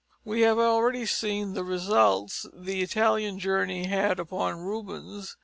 We 0.25 0.41
have 0.41 0.57
already 0.57 1.05
seen 1.05 1.53
the 1.53 1.63
results 1.63 2.47
the 2.55 2.81
Italian 2.81 3.37
journey 3.37 3.85
had 3.85 4.19
upon 4.19 4.57
Rubens. 4.57 5.37